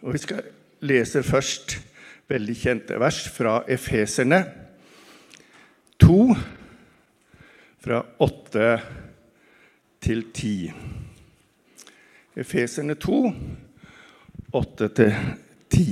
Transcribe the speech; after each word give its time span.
Og 0.00 0.14
Vi 0.14 0.18
skal 0.22 0.46
lese 0.88 1.20
først 1.22 1.76
veldig 2.30 2.54
kjente 2.56 2.96
vers 3.00 3.18
fra 3.28 3.58
Efeserne 3.68 4.38
2, 6.00 6.16
fra 7.84 7.98
8 8.24 8.70
til 10.00 10.24
10. 10.32 10.54
Efeserne 12.40 12.96
2, 12.96 13.20
8 14.56 14.90
til 14.96 15.12
10. 15.68 15.84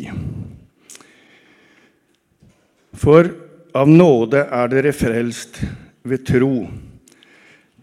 For 2.97 3.29
av 3.77 3.93
nåde 3.93 4.47
er 4.49 4.73
dere 4.73 4.97
frelst 4.97 5.61
ved 6.09 6.25
tro. 6.25 6.53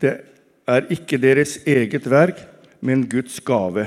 Det 0.02 0.18
er 0.66 0.90
ikke 0.90 1.22
deres 1.22 1.60
eget 1.70 2.10
verk, 2.10 2.42
men 2.82 3.06
Guds 3.10 3.38
gave. 3.46 3.86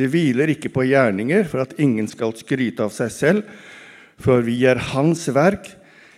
Det 0.00 0.08
hviler 0.08 0.54
ikke 0.54 0.70
på 0.72 0.86
gjerninger 0.88 1.44
for 1.50 1.60
at 1.66 1.76
ingen 1.82 2.06
skal 2.08 2.32
skryte 2.38 2.86
av 2.86 2.92
seg 2.94 3.12
selv, 3.12 3.42
for 4.20 4.40
vi 4.44 4.56
er 4.68 4.80
Hans 4.94 5.26
verk, 5.32 5.68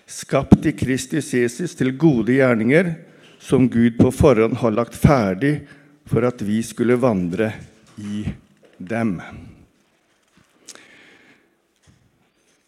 skapt 0.07 0.66
i 0.69 0.74
Kristus 0.77 1.33
Jesus 1.34 1.74
til 1.79 1.95
gode 1.98 2.37
gjerninger, 2.37 2.95
som 3.43 3.66
Gud 3.71 3.97
på 3.98 4.12
forhånd 4.15 4.60
har 4.60 4.74
lagt 4.74 4.95
ferdig 4.95 5.65
for 6.07 6.23
at 6.27 6.43
vi 6.47 6.60
skulle 6.62 7.01
vandre 7.01 7.51
i 7.98 8.23
dem. 8.79 9.16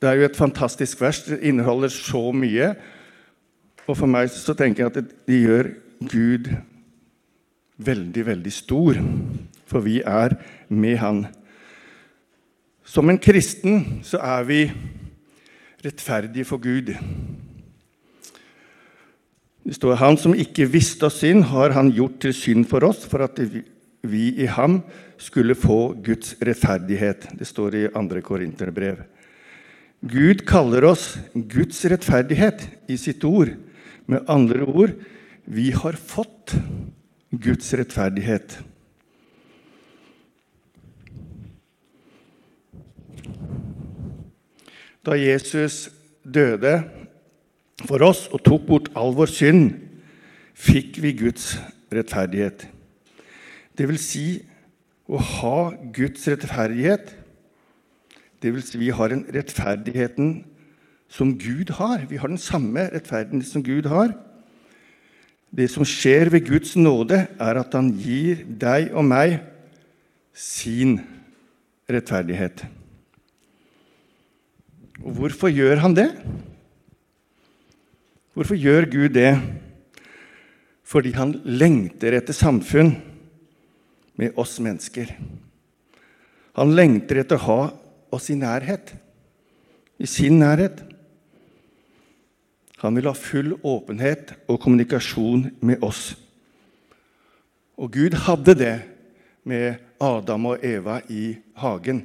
Det 0.03 0.11
er 0.11 0.19
jo 0.19 0.27
et 0.27 0.37
fantastisk 0.37 1.01
vers. 1.01 1.23
Det 1.25 1.41
inneholder 1.47 1.93
så 1.95 2.27
mye. 2.35 2.75
Og 3.87 3.97
for 3.97 4.11
meg 4.11 4.29
så 4.33 4.55
tenker 4.57 4.85
jeg 4.85 4.91
at 4.91 5.15
det 5.29 5.39
gjør 5.47 5.71
Gud 6.11 6.51
veldig, 7.81 8.27
veldig 8.27 8.53
stor. 8.53 9.01
For 9.71 9.85
vi 9.85 10.01
er 10.05 10.37
med 10.81 10.99
Han. 10.99 11.27
Som 12.85 13.11
en 13.11 13.19
kristen 13.19 14.01
så 14.05 14.21
er 14.23 14.45
vi 14.49 14.61
rettferdige 15.85 16.47
for 16.49 16.63
Gud. 16.63 16.95
Det 19.65 19.77
står 19.79 19.97
Han 20.03 20.19
som 20.21 20.37
ikke 20.37 20.69
visste 20.69 21.09
oss 21.09 21.23
synd, 21.23 21.47
har 21.49 21.73
Han 21.73 21.93
gjort 21.93 22.21
til 22.21 22.35
synd 22.37 22.69
for 22.69 22.85
oss, 22.85 23.07
for 23.09 23.25
at 23.25 23.41
vi 24.05 24.27
i 24.43 24.47
ham 24.47 24.83
skulle 25.17 25.57
få 25.57 25.95
Guds 26.05 26.35
rettferdighet. 26.45 27.31
Det 27.39 27.47
står 27.49 27.75
i 27.75 27.87
2. 27.89 28.21
Korinterbrev. 28.21 29.01
Gud 30.05 30.45
kaller 30.45 30.85
oss 30.85 31.15
Guds 31.33 31.81
rettferdighet 31.89 32.67
i 32.93 32.99
sitt 33.01 33.25
ord. 33.25 33.55
Med 34.07 34.29
andre 34.29 34.67
ord 34.69 34.93
vi 35.45 35.71
har 35.73 35.97
fått 35.97 36.53
Guds 37.33 37.73
rettferdighet. 37.73 38.59
Da 45.05 45.17
Jesus 45.19 45.91
døde 46.25 46.79
for 47.85 48.01
oss 48.07 48.27
og 48.33 48.41
tok 48.47 48.65
bort 48.69 48.89
all 48.97 49.13
vår 49.17 49.29
synd, 49.29 49.75
fikk 50.55 51.01
vi 51.03 51.13
Guds 51.19 51.55
rettferdighet. 51.93 52.65
Det 53.77 53.89
vil 53.91 54.01
si 54.01 54.27
å 55.05 55.21
ha 55.21 55.59
Guds 55.93 56.25
rettferdighet. 56.31 57.11
Det 58.41 58.53
vil 58.55 58.65
si 58.65 58.81
vi 58.81 58.93
har 58.95 59.13
den 59.13 59.27
rettferdigheten 59.35 60.37
som 61.13 61.35
Gud 61.39 61.75
har. 61.77 62.07
Vi 62.09 62.21
har 62.21 62.31
den 62.31 62.41
samme 62.41 62.87
rettferdigheten 62.93 63.45
som 63.45 63.65
Gud 63.67 63.91
har. 63.91 64.15
Det 65.55 65.69
som 65.71 65.87
skjer 65.87 66.33
ved 66.33 66.49
Guds 66.49 66.75
nåde, 66.77 67.27
er 67.39 67.61
at 67.61 67.77
han 67.77 67.93
gir 68.01 68.43
deg 68.49 68.91
og 68.95 69.05
meg 69.07 69.37
sin 70.35 70.97
rettferdighet. 71.91 72.65
Og 75.05 75.13
hvorfor 75.19 75.53
gjør 75.53 75.83
han 75.85 75.95
det? 75.97 76.09
Hvorfor 78.35 78.57
gjør 78.57 78.89
Gud 78.91 79.13
det? 79.15 79.35
Fordi 80.85 81.13
han 81.17 81.37
lengter 81.45 82.17
etter 82.17 82.37
samfunn 82.37 82.95
med 84.21 84.39
oss 84.41 84.57
mennesker. 84.65 85.13
Han 86.57 86.73
lengter 86.77 87.21
etter 87.21 87.37
å 87.37 87.45
ha 87.45 87.61
oss 88.15 88.31
i 88.31 88.39
nærhet, 88.39 88.95
i 89.99 90.09
sin 90.09 90.39
nærhet. 90.41 90.81
Han 92.81 92.97
vil 92.97 93.09
ha 93.11 93.15
full 93.17 93.55
åpenhet 93.61 94.35
og 94.49 94.61
kommunikasjon 94.63 95.49
med 95.65 95.85
oss. 95.85 96.15
Og 97.77 97.91
Gud 97.93 98.17
hadde 98.25 98.55
det 98.57 98.75
med 99.45 99.83
Adam 100.01 100.53
og 100.53 100.65
Eva 100.65 101.01
i 101.11 101.35
hagen, 101.59 102.05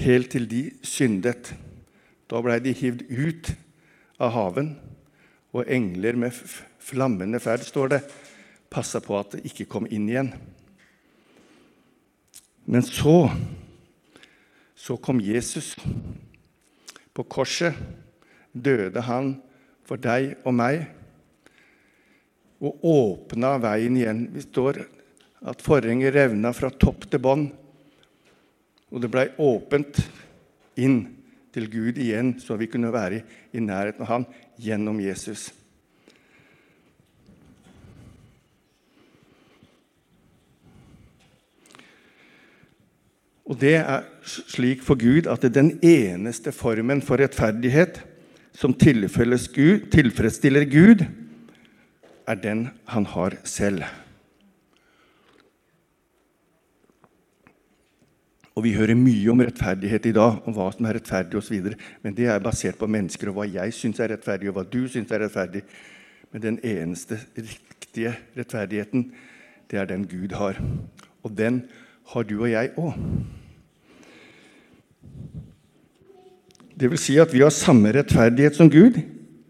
helt 0.00 0.30
til 0.34 0.48
de 0.50 0.62
syndet. 0.86 1.52
Da 2.30 2.40
blei 2.42 2.58
de 2.62 2.74
hivd 2.74 3.06
ut 3.10 3.52
av 4.22 4.34
haven, 4.34 4.74
og 5.54 5.70
engler 5.70 6.16
med 6.18 6.34
flammende 6.82 7.38
ferd, 7.42 7.62
står 7.62 7.92
det, 7.92 8.00
passa 8.70 8.98
på 9.02 9.14
at 9.18 9.36
det 9.36 9.44
ikke 9.46 9.68
kom 9.70 9.86
inn 9.86 10.08
igjen. 10.10 10.32
Men 12.66 12.82
så 12.82 13.28
så 14.84 14.96
kom 15.00 15.20
Jesus. 15.20 15.76
På 17.14 17.22
korset 17.24 17.72
døde 18.52 19.00
han 19.06 19.30
for 19.86 19.96
deg 19.96 20.34
og 20.44 20.52
meg 20.58 20.82
og 22.64 22.84
åpna 22.84 23.54
veien 23.62 23.96
igjen. 23.96 24.26
Vi 24.34 24.42
står 24.44 24.82
at 25.44 25.64
forhenget 25.64 26.12
revna 26.16 26.52
fra 26.56 26.68
topp 26.68 27.06
til 27.08 27.22
bånn, 27.24 27.46
og 28.94 29.02
det 29.02 29.10
blei 29.10 29.26
åpent 29.42 29.98
inn 30.78 31.00
til 31.54 31.66
Gud 31.70 31.98
igjen, 31.98 32.36
så 32.38 32.54
vi 32.58 32.68
kunne 32.70 32.92
være 32.94 33.22
i 33.54 33.62
nærheten 33.62 34.06
av 34.06 34.10
Han 34.10 34.26
gjennom 34.62 35.00
Jesus. 35.02 35.48
Og 43.44 43.58
det 43.60 43.74
er 43.82 44.06
slik 44.24 44.82
for 44.86 44.96
Gud 44.98 45.26
at 45.30 45.42
det 45.42 45.50
er 45.50 45.58
den 45.58 45.74
eneste 45.84 46.54
formen 46.54 47.02
for 47.04 47.20
rettferdighet 47.20 48.00
som 48.54 48.74
tilfredsstiller 48.78 50.64
Gud, 50.70 51.04
er 52.24 52.34
den 52.40 52.68
han 52.88 53.06
har 53.10 53.36
selv. 53.44 53.84
Og 58.54 58.62
Vi 58.62 58.74
hører 58.76 58.94
mye 58.94 59.30
om 59.32 59.40
rettferdighet 59.42 60.04
i 60.06 60.14
dag, 60.14 60.36
om 60.46 60.54
hva 60.54 60.68
som 60.70 60.86
er 60.86 60.94
rettferdig 61.00 61.40
osv. 61.40 61.72
Men 62.04 62.14
det 62.14 62.28
er 62.30 62.42
basert 62.42 62.78
på 62.78 62.86
mennesker 62.86 63.32
og 63.32 63.40
hva 63.40 63.46
jeg 63.50 63.74
syns 63.74 63.98
er 63.98 64.12
rettferdig, 64.14 64.50
og 64.50 64.60
hva 64.60 64.66
du 64.70 64.84
syns 64.90 65.10
er 65.10 65.24
rettferdig. 65.24 65.64
Men 66.30 66.44
den 66.44 66.58
eneste 66.62 67.18
riktige 67.34 68.14
rettferdigheten, 68.36 69.08
det 69.70 69.80
er 69.80 69.88
den 69.90 70.06
Gud 70.06 70.36
har. 70.38 70.60
Og 71.26 71.34
den 71.34 71.64
har 72.12 72.28
du 72.28 72.36
og 72.36 72.50
jeg 72.52 72.70
òg. 72.78 72.94
Det 76.74 76.90
vil 76.90 76.98
si 76.98 77.18
at 77.22 77.34
vi 77.34 77.42
har 77.42 77.54
samme 77.54 77.90
rettferdighet 77.94 78.54
som 78.58 78.70
Gud. 78.70 79.00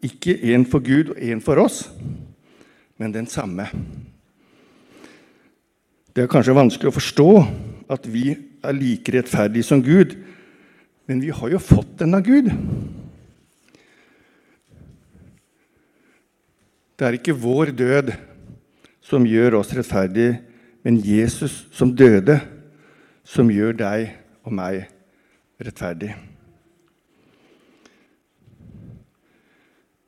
Ikke 0.04 0.36
én 0.36 0.64
for 0.68 0.84
Gud 0.84 1.12
og 1.12 1.20
én 1.20 1.40
for 1.44 1.60
oss, 1.60 1.86
men 3.00 3.12
den 3.12 3.26
samme. 3.26 3.68
Det 6.14 6.24
er 6.24 6.30
kanskje 6.30 6.56
vanskelig 6.56 6.92
å 6.92 6.96
forstå 6.98 7.28
at 7.90 8.04
vi 8.12 8.36
er 8.64 8.76
like 8.76 9.12
rettferdig 9.14 9.64
som 9.66 9.82
Gud. 9.84 10.16
Men 11.08 11.20
vi 11.20 11.32
har 11.34 11.52
jo 11.52 11.60
fått 11.60 11.98
den 12.00 12.16
av 12.16 12.24
Gud. 12.24 12.50
Det 16.94 17.06
er 17.06 17.18
ikke 17.18 17.36
vår 17.36 17.74
død 17.76 18.12
som 19.04 19.26
gjør 19.28 19.58
oss 19.60 19.72
rettferdige, 19.76 20.38
men 20.84 21.00
Jesus 21.02 21.64
som 21.74 21.92
døde, 21.96 22.38
som 23.24 23.50
gjør 23.50 23.74
deg 23.76 24.14
og 24.44 24.54
meg 24.54 24.84
rettferdig. 25.60 26.14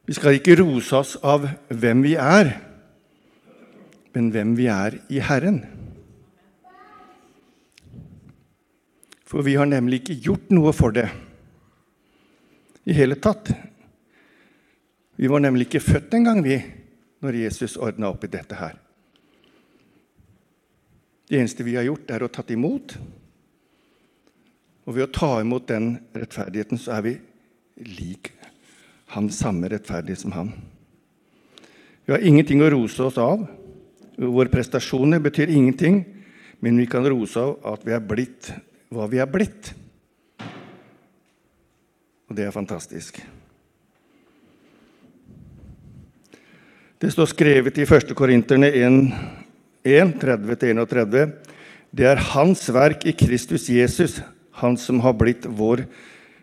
Vi 0.06 0.14
skal 0.14 0.38
ikke 0.38 0.54
rose 0.60 0.94
oss 0.94 1.16
av 1.26 1.48
hvem 1.68 2.04
vi 2.06 2.14
er, 2.14 2.52
men 4.14 4.30
hvem 4.32 4.54
vi 4.56 4.68
er 4.70 5.00
i 5.10 5.18
Herren. 5.18 5.64
For 9.26 9.42
vi 9.42 9.56
har 9.58 9.66
nemlig 9.66 10.02
ikke 10.02 10.20
gjort 10.28 10.52
noe 10.54 10.72
for 10.76 10.94
det 10.94 11.08
i 12.86 12.94
hele 12.94 13.18
tatt. 13.18 13.50
Vi 15.18 15.26
var 15.26 15.42
nemlig 15.42 15.66
ikke 15.66 15.82
født 15.82 16.14
engang, 16.14 16.42
vi, 16.44 16.60
når 17.24 17.40
Jesus 17.40 17.74
ordna 17.80 18.12
opp 18.12 18.22
i 18.26 18.30
dette 18.30 18.58
her. 18.58 18.76
Det 21.26 21.40
eneste 21.40 21.66
vi 21.66 21.74
har 21.74 21.88
gjort, 21.88 22.10
er 22.14 22.22
å 22.22 22.30
tatt 22.30 22.52
imot. 22.54 22.94
Og 24.86 24.94
ved 24.94 25.08
å 25.08 25.10
ta 25.10 25.32
imot 25.42 25.66
den 25.66 25.96
rettferdigheten, 26.14 26.78
så 26.78 26.98
er 26.98 27.06
vi 27.08 27.16
lik 27.96 28.30
han 29.14 29.28
samme 29.30 29.68
rettferdige 29.70 30.20
som 30.22 30.34
han. 30.36 30.52
Vi 32.06 32.14
har 32.14 32.22
ingenting 32.22 32.62
å 32.62 32.70
rose 32.70 33.02
oss 33.02 33.18
av. 33.18 33.42
Våre 34.16 34.50
prestasjoner 34.52 35.18
betyr 35.22 35.50
ingenting, 35.50 36.04
men 36.62 36.78
vi 36.78 36.86
kan 36.90 37.06
rose 37.06 37.42
av 37.42 37.58
at 37.74 37.82
vi 37.86 37.94
er 37.96 38.06
blitt 38.06 38.52
hva 38.92 39.08
vi 39.10 39.20
er 39.22 39.30
blitt. 39.30 39.72
Og 42.26 42.36
det 42.36 42.46
er 42.46 42.54
fantastisk. 42.54 43.18
Det 46.96 47.10
står 47.12 47.28
skrevet 47.28 47.76
i 47.78 47.84
1. 47.84 48.14
Korinterne 48.16 48.70
1, 48.72 49.00
1 49.84 50.14
30-31. 50.22 51.34
Det 51.96 52.06
er 52.08 52.22
Hans 52.32 52.66
verk 52.72 53.04
i 53.06 53.14
Kristus 53.16 53.68
Jesus, 53.70 54.20
Han 54.56 54.76
som 54.80 55.02
har 55.04 55.12
blitt 55.12 55.44
vår 55.44 55.84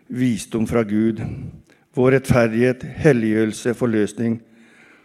visdom 0.06 0.66
fra 0.70 0.84
Gud, 0.86 1.18
vår 1.94 2.14
rettferdighet, 2.14 2.84
helliggjørelse, 3.02 3.74
forløsning. 3.74 4.38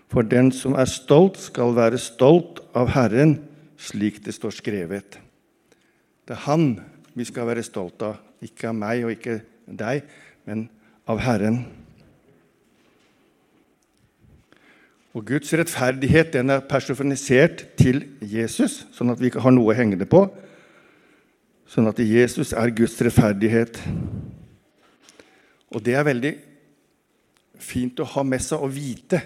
For 0.09 0.21
den 0.21 0.51
som 0.53 0.75
er 0.77 0.85
stolt, 0.89 1.39
skal 1.41 1.73
være 1.73 1.97
stolt 1.97 2.61
av 2.77 2.93
Herren, 2.93 3.39
slik 3.77 4.21
det 4.25 4.35
står 4.37 4.53
skrevet. 4.53 5.17
Det 6.29 6.37
er 6.37 6.45
Han 6.45 6.77
vi 7.15 7.25
skal 7.27 7.47
være 7.49 7.65
stolt 7.65 8.01
av, 8.05 8.19
ikke 8.43 8.69
av 8.69 8.77
meg 8.77 9.05
og 9.05 9.13
ikke 9.15 9.39
deg, 9.65 10.03
men 10.47 10.67
av 11.09 11.21
Herren. 11.23 11.63
Og 15.17 15.25
Guds 15.25 15.51
rettferdighet 15.57 16.33
den 16.35 16.53
er 16.53 16.65
personifisert 16.69 17.65
til 17.79 18.03
Jesus, 18.21 18.83
sånn 18.93 19.09
at 19.11 19.19
vi 19.21 19.31
ikke 19.31 19.41
har 19.43 19.55
noe 19.55 19.73
å 19.73 19.77
henge 19.77 19.97
det 19.99 20.09
på. 20.09 20.27
Sånn 21.69 21.89
at 21.89 21.99
Jesus 22.01 22.53
er 22.57 22.71
Guds 22.77 22.95
rettferdighet. 23.01 23.81
Og 25.73 25.81
det 25.85 25.97
er 25.97 26.05
veldig 26.05 26.33
fint 27.59 27.99
å 27.99 28.07
ha 28.13 28.23
med 28.25 28.41
seg 28.41 28.63
og 28.63 28.71
vite 28.73 29.19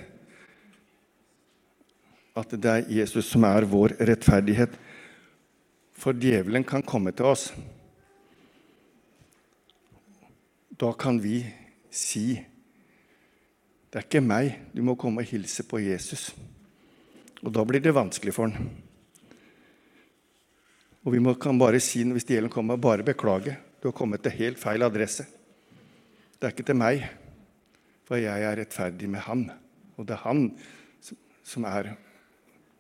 at 2.33 2.55
det 2.57 2.71
er 2.71 2.87
Jesus 2.89 3.27
som 3.29 3.45
er 3.45 3.67
vår 3.69 3.93
rettferdighet. 4.01 4.73
For 5.93 6.15
djevelen 6.17 6.65
kan 6.67 6.83
komme 6.85 7.13
til 7.15 7.29
oss. 7.29 7.51
Da 10.73 10.89
kan 10.97 11.19
vi 11.21 11.43
si 11.93 12.41
det 13.93 13.99
er 13.99 14.07
ikke 14.07 14.23
meg. 14.25 14.55
Du 14.73 14.81
må 14.81 14.95
komme 14.97 15.21
og 15.21 15.29
hilse 15.29 15.61
på 15.69 15.77
Jesus. 15.77 16.31
Og 17.45 17.51
da 17.53 17.61
blir 17.61 17.83
det 17.83 17.93
vanskelig 17.93 18.33
for 18.33 18.49
han. 18.49 18.71
Og 21.03 21.13
vi 21.13 21.19
må, 21.21 21.35
kan 21.37 21.59
bare 21.61 21.77
si 21.83 22.01
hvis 22.01 22.25
djevelen 22.25 22.49
kommer, 22.49 22.79
bare 22.81 23.05
beklage. 23.05 23.53
Du 23.83 23.91
har 23.91 23.93
kommet 23.93 24.23
til 24.25 24.33
helt 24.39 24.57
feil 24.57 24.81
adresse. 24.81 25.27
Det 26.39 26.47
er 26.47 26.55
ikke 26.55 26.65
til 26.65 26.79
meg, 26.79 27.05
for 28.07 28.17
jeg 28.17 28.47
er 28.47 28.57
rettferdig 28.57 29.07
med 29.13 29.21
Han. 29.27 29.45
Og 29.95 30.07
det 30.07 30.15
er 30.17 30.23
Han 30.25 30.47
som 31.43 31.67
er 31.69 31.93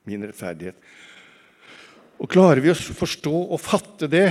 min 0.09 0.25
rettferdighet. 0.25 0.79
Og 2.23 2.31
klarer 2.31 2.63
vi 2.63 2.71
å 2.71 2.75
forstå 2.77 3.35
og 3.51 3.59
fatte 3.59 4.07
det, 4.07 4.29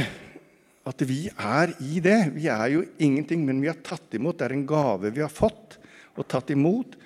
at 0.89 1.05
vi 1.06 1.29
er 1.31 1.77
i 1.85 2.00
det 2.03 2.33
Vi 2.35 2.49
er 2.50 2.73
jo 2.73 2.81
ingenting, 2.99 3.44
men 3.47 3.61
vi 3.62 3.69
har 3.71 3.79
tatt 3.85 4.17
imot. 4.17 4.41
Det 4.41 4.49
er 4.49 4.56
en 4.56 4.67
gave 4.67 5.12
vi 5.15 5.23
har 5.23 5.31
fått 5.31 5.77
og 6.17 6.27
tatt 6.27 6.50
imot. 6.50 6.97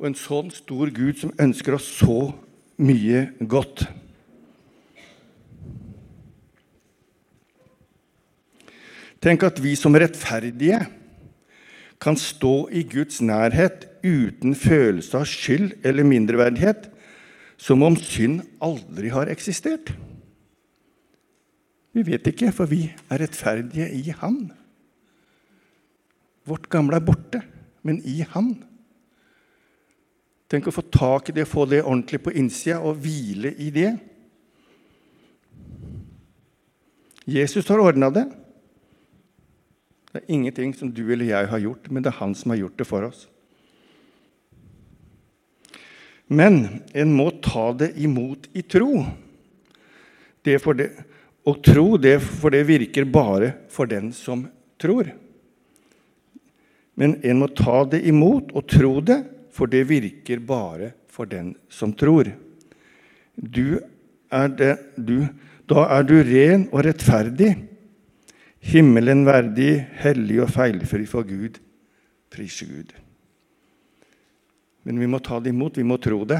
Og 0.00 0.08
en 0.08 0.18
sånn 0.18 0.50
stor 0.50 0.90
Gud 0.90 1.20
som 1.20 1.34
ønsker 1.38 1.76
oss 1.76 1.86
så 2.00 2.32
mye 2.80 3.28
godt. 3.38 3.84
Tenk 9.22 9.44
at 9.46 9.58
vi 9.60 9.74
som 9.78 9.94
rettferdige 9.98 10.80
kan 12.02 12.18
stå 12.18 12.68
i 12.70 12.84
Guds 12.86 13.18
nærhet 13.20 13.88
uten 14.06 14.54
følelse 14.54 15.18
av 15.18 15.26
skyld 15.26 15.80
eller 15.82 16.06
mindreverdighet, 16.06 16.86
som 17.58 17.82
om 17.82 17.96
synd 17.98 18.44
aldri 18.62 19.10
har 19.10 19.30
eksistert. 19.32 19.90
Vi 21.96 22.04
vet 22.06 22.26
ikke, 22.30 22.52
for 22.54 22.70
vi 22.70 22.84
er 23.10 23.22
rettferdige 23.24 23.88
i 23.90 24.14
Han. 24.20 24.52
Vårt 26.48 26.68
gamle 26.70 27.00
er 27.00 27.04
borte 27.04 27.42
men 27.88 28.00
i 28.04 28.20
Han. 28.34 28.52
Tenk 30.48 30.68
å 30.68 30.74
få 30.74 30.84
tak 30.92 31.28
i 31.28 31.36
det, 31.36 31.48
få 31.48 31.66
det 31.68 31.82
ordentlig 31.84 32.22
på 32.24 32.32
innsida 32.36 32.80
og 32.80 33.00
hvile 33.04 33.52
i 33.60 33.68
det. 33.72 33.90
Jesus 37.28 37.68
har 37.68 37.82
ordna 37.84 38.08
det. 38.12 38.24
Det 40.08 40.22
er 40.22 40.30
ingenting 40.32 40.72
som 40.72 40.92
du 40.92 41.02
eller 41.04 41.28
jeg 41.28 41.50
har 41.50 41.60
gjort, 41.60 41.90
men 41.92 42.04
det 42.04 42.14
er 42.14 42.20
han 42.22 42.32
som 42.36 42.54
har 42.54 42.62
gjort 42.62 42.78
det 42.80 42.88
for 42.88 43.04
oss. 43.10 43.26
Men 46.28 46.82
en 46.92 47.12
må 47.16 47.30
ta 47.44 47.70
det 47.72 47.94
imot 47.96 48.50
i 48.52 48.62
tro. 48.62 49.04
Det 50.44 50.60
det, 50.76 50.88
og 51.48 51.62
tro, 51.64 51.86
det, 51.96 52.18
for 52.20 52.52
det 52.52 52.66
virker 52.68 53.08
bare 53.08 53.54
for 53.72 53.88
den 53.88 54.12
som 54.12 54.44
tror. 54.80 55.08
Men 56.98 57.16
en 57.22 57.40
må 57.40 57.48
ta 57.56 57.84
det 57.88 58.02
imot 58.10 58.52
og 58.52 58.66
tro 58.68 58.98
det, 59.00 59.22
for 59.54 59.70
det 59.70 59.86
virker 59.88 60.42
bare 60.44 60.92
for 61.08 61.26
den 61.30 61.54
som 61.72 61.94
tror. 61.96 62.30
Du 63.34 63.80
er 64.28 64.48
det, 64.52 64.74
du, 64.96 65.24
da 65.70 65.86
er 65.96 66.06
du 66.06 66.16
ren 66.26 66.68
og 66.72 66.84
rettferdig, 66.84 67.54
himmelen 68.68 69.24
verdig, 69.26 69.72
hellig 70.02 70.42
og 70.44 70.52
feilfri 70.52 71.06
for 71.08 71.26
Gud. 71.26 71.60
Prise 72.34 72.66
Gud. 72.68 72.92
Men 74.88 75.02
vi 75.02 75.06
må 75.12 75.18
ta 75.20 75.36
det 75.36 75.50
imot, 75.52 75.76
vi 75.76 75.84
må 75.84 75.98
tro 76.00 76.22
det. 76.24 76.38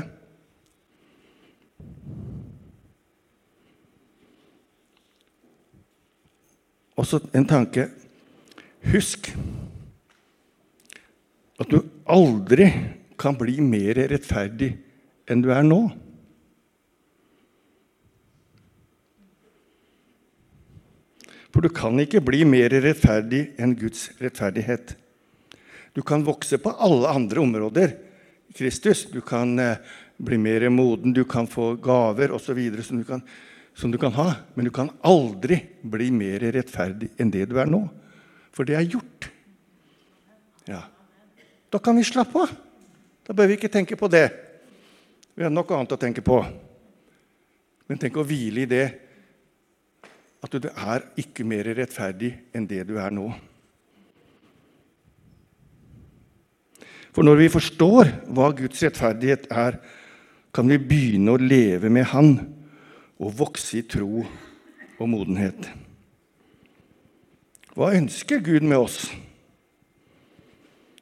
Også 6.96 7.20
en 7.36 7.44
tanke. 7.44 7.84
Husk 8.88 9.28
at 11.60 11.68
du 11.68 11.76
aldri 12.08 12.70
kan 13.20 13.36
bli 13.36 13.58
mer 13.60 14.00
rettferdig 14.14 14.70
enn 15.28 15.44
du 15.44 15.52
er 15.52 15.68
nå. 15.68 15.82
For 21.52 21.60
du 21.60 21.68
kan 21.68 22.00
ikke 22.00 22.24
bli 22.24 22.46
mer 22.48 22.72
rettferdig 22.80 23.50
enn 23.60 23.76
Guds 23.76 24.08
rettferdighet. 24.24 24.96
Du 25.92 26.00
kan 26.00 26.24
vokse 26.24 26.56
på 26.56 26.78
alle 26.80 27.12
andre 27.12 27.44
områder. 27.44 27.98
Kristus, 28.54 29.06
Du 29.10 29.20
kan 29.20 29.58
eh, 29.58 29.76
bli 30.16 30.38
mer 30.38 30.68
moden, 30.68 31.12
du 31.12 31.24
kan 31.24 31.46
få 31.46 31.74
gaver 31.74 32.32
osv. 32.32 32.58
Som, 32.82 33.02
du 33.02 33.20
som 33.74 33.90
du 33.90 33.98
kan 33.98 34.12
ha. 34.12 34.34
Men 34.54 34.64
du 34.64 34.70
kan 34.70 34.90
aldri 35.00 35.60
bli 35.82 36.10
mer 36.10 36.40
rettferdig 36.52 37.12
enn 37.18 37.30
det 37.30 37.46
du 37.50 37.58
er 37.60 37.70
nå. 37.70 37.84
For 38.52 38.66
det 38.66 38.74
er 38.74 38.88
gjort. 38.88 39.28
Ja. 40.66 40.82
Da 41.70 41.78
kan 41.78 41.96
vi 41.96 42.04
slappe 42.04 42.42
av. 42.42 42.54
Da 43.28 43.36
bør 43.36 43.50
vi 43.50 43.58
ikke 43.58 43.70
tenke 43.70 43.96
på 43.96 44.08
det. 44.10 44.26
Vi 45.36 45.44
har 45.46 45.52
noe 45.52 45.76
annet 45.76 45.94
å 45.94 46.00
tenke 46.00 46.24
på. 46.24 46.40
Men 47.86 48.00
tenk 48.00 48.16
å 48.18 48.26
hvile 48.26 48.64
i 48.64 48.70
det 48.70 48.86
at 50.42 50.54
du 50.54 50.68
er 50.70 51.04
ikke 51.18 51.46
mer 51.46 51.68
rettferdig 51.78 52.32
enn 52.56 52.66
det 52.68 52.82
du 52.88 52.96
er 53.00 53.14
nå. 53.14 53.28
For 57.18 57.26
når 57.26 57.40
vi 57.40 57.46
forstår 57.50 58.08
hva 58.30 58.52
Guds 58.54 58.78
rettferdighet 58.84 59.48
er, 59.50 59.80
kan 60.54 60.68
vi 60.70 60.76
begynne 60.78 61.32
å 61.34 61.40
leve 61.42 61.88
med 61.90 62.04
Han 62.12 62.28
og 63.18 63.32
vokse 63.40 63.80
i 63.80 63.86
tro 63.90 64.20
og 64.22 65.08
modenhet. 65.10 65.64
Hva 67.74 67.88
ønsker 67.98 68.38
Gud 68.46 68.62
med 68.62 68.78
oss? 68.78 69.00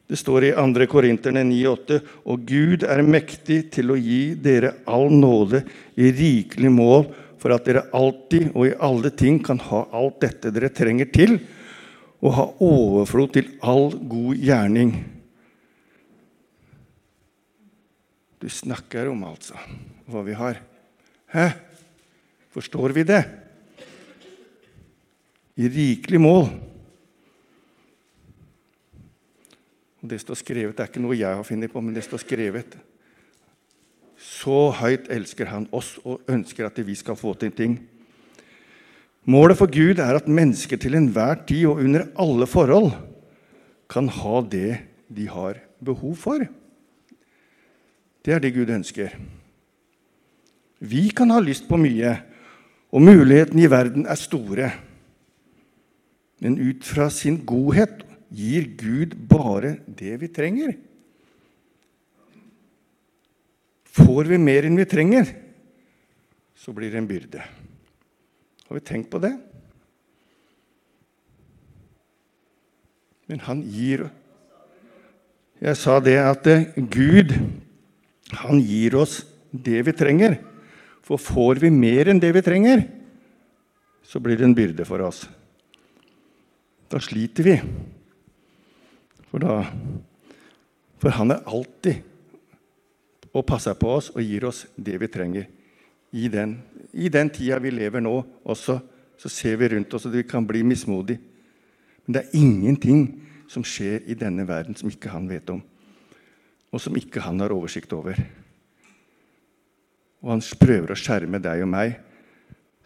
Det 0.08 0.16
står 0.16 0.46
i 0.46 0.52
2. 0.56 0.87
Korinterne 0.88 1.42
9,8.: 1.50 1.99
Og 2.25 2.46
Gud 2.49 2.87
er 2.88 3.02
mektig 3.04 3.58
til 3.75 3.92
å 3.92 3.99
gi 4.00 4.38
dere 4.40 4.70
all 4.88 5.12
nåde 5.12 5.66
i 6.00 6.14
rikelig 6.16 6.70
mål, 6.73 7.04
for 7.37 7.52
at 7.52 7.68
dere 7.68 7.90
alltid 7.92 8.54
og 8.54 8.70
i 8.70 8.73
alle 8.88 9.12
ting 9.12 9.37
kan 9.44 9.61
ha 9.68 9.82
alt 9.92 10.16
dette 10.25 10.54
dere 10.56 10.73
trenger 10.73 11.12
til, 11.12 11.37
og 12.25 12.35
ha 12.38 12.49
overflod 12.70 13.37
til 13.37 13.52
all 13.61 13.90
god 14.00 14.40
gjerning. 14.40 14.96
Du 18.40 18.49
snakker 18.52 19.09
om, 19.09 19.25
altså, 19.25 19.57
hva 20.07 20.23
vi 20.26 20.37
har. 20.37 20.61
Hæ? 21.33 21.49
Forstår 22.52 22.93
vi 22.97 23.05
det? 23.09 23.23
I 25.57 25.69
rikelig 25.73 26.21
mål. 26.21 26.50
Og 30.02 30.11
Det 30.11 30.21
står 30.21 30.38
skrevet, 30.38 30.76
det 30.76 30.85
er 30.85 30.90
ikke 30.93 31.02
noe 31.02 31.16
jeg 31.16 31.35
har 31.35 31.47
funnet 31.47 31.73
på, 31.73 31.81
men 31.81 31.97
det 31.97 32.05
står 32.05 32.21
skrevet. 32.23 32.76
Så 34.16 34.71
høyt 34.78 35.09
elsker 35.12 35.49
Han 35.50 35.66
oss 35.75 35.97
og 36.05 36.23
ønsker 36.28 36.69
at 36.69 36.78
vi 36.87 36.95
skal 36.95 37.16
få 37.16 37.35
til 37.40 37.52
ting. 37.52 37.81
Målet 39.26 39.59
for 39.59 39.66
Gud 39.66 39.99
er 39.99 40.14
at 40.14 40.28
mennesker 40.28 40.78
til 40.78 40.95
enhver 40.95 41.40
tid 41.49 41.66
og 41.66 41.83
under 41.83 42.07
alle 42.14 42.47
forhold 42.47 42.93
kan 43.90 44.09
ha 44.09 44.40
det 44.47 44.78
de 45.11 45.26
har 45.28 45.59
behov 45.83 46.14
for. 46.14 46.47
Det 48.26 48.35
er 48.35 48.42
det 48.42 48.56
Gud 48.56 48.71
ønsker. 48.75 49.12
Vi 50.83 51.04
kan 51.14 51.30
ha 51.30 51.38
lyst 51.38 51.68
på 51.68 51.78
mye, 51.78 52.16
og 52.90 53.04
mulighetene 53.06 53.62
i 53.62 53.71
verden 53.71 54.06
er 54.11 54.18
store. 54.18 54.73
Men 56.42 56.59
ut 56.59 56.83
fra 56.85 57.06
sin 57.14 57.38
godhet 57.47 58.02
gir 58.35 58.66
Gud 58.80 59.14
bare 59.30 59.76
det 59.87 60.16
vi 60.21 60.28
trenger. 60.28 60.75
Får 63.95 64.26
vi 64.28 64.40
mer 64.42 64.66
enn 64.66 64.76
vi 64.76 64.88
trenger, 64.90 65.30
så 66.59 66.75
blir 66.75 66.90
det 66.90 66.99
en 67.00 67.09
byrde. 67.09 67.45
Har 68.66 68.75
vi 68.75 68.83
tenkt 68.83 69.09
på 69.12 69.23
det? 69.23 69.37
Men 73.30 73.40
han 73.47 73.62
gir 73.62 74.09
Jeg 75.56 75.76
sa 75.80 75.95
det 76.04 76.18
at 76.21 76.45
Gud, 76.92 77.30
han 78.35 78.61
gir 78.61 78.97
oss 78.99 79.21
det 79.50 79.83
vi 79.87 79.95
trenger. 79.95 80.38
For 81.06 81.21
får 81.23 81.62
vi 81.62 81.71
mer 81.71 82.11
enn 82.11 82.21
det 82.23 82.33
vi 82.35 82.42
trenger, 82.42 82.83
så 84.06 84.18
blir 84.23 84.38
det 84.38 84.47
en 84.49 84.56
byrde 84.56 84.87
for 84.87 85.02
oss. 85.06 85.26
Da 86.90 86.99
sliter 87.02 87.47
vi. 87.47 87.54
For, 89.30 89.42
da, 89.42 89.62
for 91.02 91.14
han 91.14 91.35
er 91.35 91.47
alltid 91.47 92.02
og 93.37 93.45
passer 93.47 93.76
på 93.76 93.90
oss 93.99 94.11
og 94.14 94.23
gir 94.25 94.47
oss 94.49 94.64
det 94.76 94.97
vi 95.02 95.11
trenger. 95.12 95.47
I 96.16 96.30
den, 96.33 96.56
i 96.97 97.11
den 97.12 97.30
tida 97.35 97.59
vi 97.61 97.75
lever 97.75 98.00
nå 98.00 98.14
også, 98.47 98.78
så 99.16 99.33
ser 99.33 99.59
vi 99.61 99.68
rundt 99.75 99.95
oss 99.97 100.06
at 100.09 100.14
vi 100.14 100.25
kan 100.28 100.47
bli 100.47 100.62
mismodige. 100.64 101.21
Men 102.06 102.16
det 102.16 102.23
er 102.23 102.38
ingenting 102.38 103.00
som 103.50 103.64
skjer 103.66 104.06
i 104.06 104.16
denne 104.18 104.47
verden 104.49 104.76
som 104.78 104.90
ikke 104.90 105.12
han 105.12 105.28
vet 105.30 105.50
om, 105.52 105.61
og 106.76 106.83
som 106.83 106.97
ikke 106.99 107.25
han 107.25 107.40
har 107.40 107.54
oversikt 107.56 107.95
over. 107.97 108.18
Og 110.21 110.35
han 110.35 110.45
prøver 110.61 110.92
å 110.92 110.99
skjerme 110.99 111.40
deg 111.40 111.64
og 111.64 111.73
meg 111.73 111.97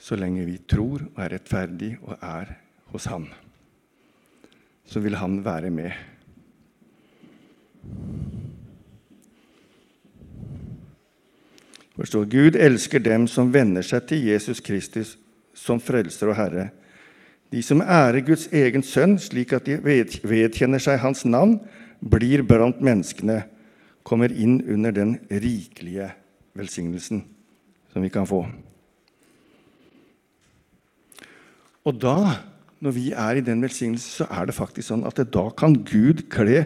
så 0.01 0.17
lenge 0.17 0.47
vi 0.47 0.61
tror 0.71 1.03
og 1.11 1.19
er 1.21 1.35
rettferdige 1.35 1.99
og 2.07 2.23
er 2.23 2.55
hos 2.95 3.09
han. 3.11 3.27
Så 4.87 5.03
vil 5.03 5.19
han 5.19 5.41
være 5.45 5.71
med. 5.75 5.93
Forstår, 11.99 12.25
Gud 12.33 12.57
elsker 12.57 13.03
dem 13.03 13.27
som 13.29 13.51
venner 13.53 13.85
seg 13.85 14.07
til 14.09 14.25
Jesus 14.31 14.63
Kristus 14.65 15.17
som 15.53 15.83
frelser 15.83 16.31
og 16.33 16.39
Herre. 16.39 16.71
De 17.51 17.61
som 17.67 17.83
ærer 17.83 18.23
Guds 18.25 18.47
egen 18.55 18.83
sønn, 18.87 19.19
slik 19.21 19.53
at 19.53 19.67
de 19.67 19.77
vedkjenner 19.83 20.81
seg 20.81 21.03
hans 21.03 21.27
navn, 21.27 21.59
blir 22.01 22.47
blant 22.47 22.81
menneskene, 22.81 23.43
kommer 24.07 24.33
inn 24.33 24.61
under 24.65 24.95
den 24.95 25.17
rikelige 25.31 26.11
velsignelsen 26.59 27.23
som 27.93 28.03
vi 28.05 28.11
kan 28.13 28.29
få. 28.29 28.45
Og 31.85 31.97
da, 31.97 32.37
når 32.81 32.95
vi 32.97 33.07
er 33.13 33.41
i 33.41 33.45
den 33.45 33.63
velsignelsen, 33.65 34.25
så 34.25 34.29
er 34.31 34.49
det 34.49 34.57
faktisk 34.57 34.91
sånn 34.91 35.07
at 35.09 35.21
da 35.33 35.47
kan 35.57 35.75
Gud 35.87 36.27
kle 36.33 36.65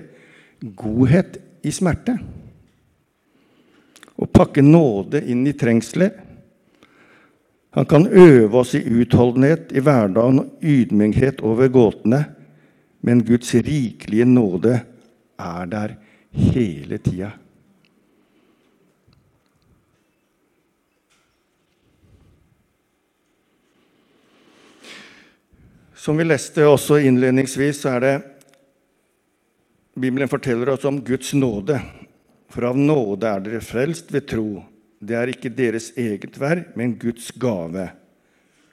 godhet 0.78 1.38
i 1.64 1.72
smerte. 1.74 2.16
Og 4.14 4.30
pakke 4.34 4.62
nåde 4.62 5.22
inn 5.30 5.46
i 5.46 5.56
trengselet 5.58 6.24
han 7.74 7.86
kan 7.90 8.06
øve 8.06 8.58
oss 8.58 8.74
i 8.78 8.84
utholdenhet 8.86 9.72
i 9.74 9.82
hverdagen 9.82 10.38
og 10.44 10.62
ydmykhet 10.62 11.40
over 11.42 11.68
gåtene, 11.74 12.20
men 13.02 13.24
Guds 13.26 13.50
rikelige 13.54 14.26
nåde 14.30 14.76
er 15.42 15.64
der 15.66 15.96
hele 16.34 16.98
tida. 16.98 17.32
Som 25.94 26.18
vi 26.20 26.26
leste 26.26 26.66
også 26.68 26.98
innledningsvis, 27.00 27.78
så 27.80 27.94
er 27.96 28.02
det 28.04 28.14
Bibelen 29.94 30.28
forteller 30.28 30.74
oss 30.74 30.84
om 30.84 30.98
Guds 31.00 31.30
nåde. 31.38 31.78
For 32.52 32.66
av 32.68 32.76
nåde 32.76 33.30
er 33.30 33.40
dere 33.46 33.62
frelst 33.64 34.12
ved 34.12 34.26
tro. 34.28 34.48
Det 35.00 35.16
er 35.16 35.32
ikke 35.32 35.52
deres 35.54 35.92
eget 35.96 36.36
verk, 36.40 36.74
men 36.76 36.96
Guds 37.00 37.30
gave. 37.40 37.86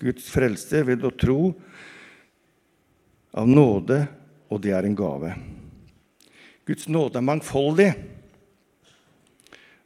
Guds 0.02 0.28
frelse 0.34 0.82
ved 0.88 1.06
å 1.06 1.14
tro 1.14 1.54
av 3.38 3.48
nåde, 3.48 4.02
og 4.52 4.60
det 4.66 4.76
er 4.76 4.90
en 4.90 4.98
gave. 4.98 5.32
Guds 6.72 6.88
nåde 6.88 7.20
er 7.20 7.26
mangfoldig. 7.28 7.90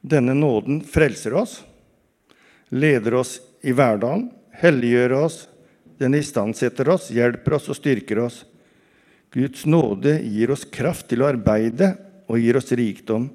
Denne 0.06 0.36
nåden 0.38 0.84
frelser 0.86 1.34
oss, 1.34 1.64
leder 2.70 3.16
oss 3.18 3.40
i 3.66 3.74
hverdagen, 3.74 4.28
helliggjør 4.54 5.16
oss, 5.18 5.38
den 5.98 6.14
istandsetter 6.14 6.92
oss, 6.94 7.08
hjelper 7.10 7.56
oss 7.58 7.72
og 7.74 7.80
styrker 7.80 8.22
oss. 8.28 8.44
Guds 9.34 9.64
nåde 9.66 10.14
gir 10.28 10.54
oss 10.54 10.68
kraft 10.70 11.08
til 11.10 11.24
å 11.26 11.32
arbeide 11.32 11.90
og 12.30 12.38
gir 12.38 12.62
oss 12.62 12.70
rikdom. 12.78 13.32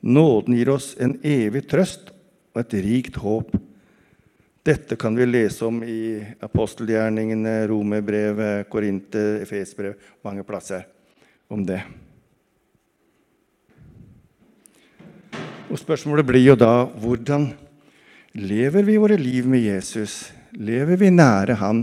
Nåden 0.00 0.56
gir 0.56 0.72
oss 0.72 0.94
en 0.96 1.18
evig 1.20 1.66
trøst 1.68 2.08
og 2.54 2.62
et 2.64 2.78
rikt 2.88 3.20
håp. 3.20 3.52
Dette 4.64 4.96
kan 4.96 5.20
vi 5.20 5.28
lese 5.28 5.68
om 5.68 5.84
i 5.84 6.16
apostelgjerningene, 6.48 7.58
Romerbrevet, 7.68 8.72
Korinte, 8.72 9.28
Efesbrev 9.44 10.00
mange 10.24 10.48
plasser 10.48 10.88
om 11.52 11.60
det. 11.68 11.84
Og 15.66 15.80
Spørsmålet 15.80 16.26
blir 16.28 16.44
jo 16.44 16.54
da 16.54 16.86
hvordan 16.86 17.48
lever 18.38 18.84
vi 18.86 18.98
våre 19.02 19.16
liv 19.18 19.48
med 19.50 19.64
Jesus? 19.64 20.28
Lever 20.54 20.98
vi 21.00 21.10
nære 21.10 21.56
Han 21.58 21.80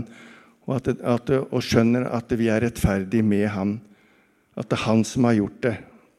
og, 0.64 0.78
at, 0.78 0.88
at, 1.04 1.32
og 1.52 1.60
skjønner 1.60 2.06
at 2.16 2.32
vi 2.32 2.48
er 2.48 2.64
rettferdige 2.64 3.26
med 3.26 3.44
Han? 3.52 3.74
At 4.56 4.70
det 4.70 4.78
er 4.78 4.86
Han 4.86 5.04
som 5.04 5.28
har 5.28 5.36
gjort 5.36 5.58
det. 5.66 5.74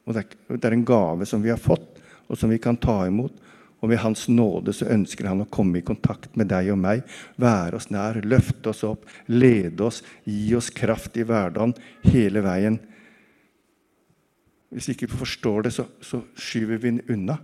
Og 0.05 0.13
det 0.13 0.21
er, 0.21 0.59
det 0.59 0.69
er 0.69 0.75
en 0.77 0.85
gave 0.85 1.25
som 1.25 1.41
vi 1.41 1.49
har 1.49 1.57
fått, 1.57 1.97
og 2.29 2.37
som 2.37 2.53
vi 2.53 2.61
kan 2.61 2.77
ta 2.77 2.99
imot. 3.07 3.33
Og 3.81 3.89
ved 3.89 4.03
Hans 4.03 4.27
nåde 4.29 4.73
så 4.73 4.85
ønsker 4.93 5.25
han 5.29 5.41
å 5.41 5.49
komme 5.49 5.81
i 5.81 5.85
kontakt 5.85 6.37
med 6.37 6.51
deg 6.53 6.69
og 6.73 6.79
meg, 6.81 7.01
være 7.41 7.79
oss 7.79 7.89
nær, 7.93 8.21
løfte 8.21 8.69
oss 8.71 8.85
opp, 8.85 9.09
lede 9.25 9.89
oss, 9.89 10.03
gi 10.23 10.53
oss 10.57 10.69
kraft 10.73 11.17
i 11.17 11.25
hverdagen 11.25 11.73
hele 12.05 12.45
veien. 12.45 12.77
Hvis 14.69 14.93
ikke 14.93 15.09
vi 15.09 15.19
forstår 15.25 15.65
det, 15.65 15.73
så, 15.73 15.89
så 16.01 16.21
skyver 16.37 16.77
vi 16.77 16.93
den 16.93 17.03
unna. 17.09 17.41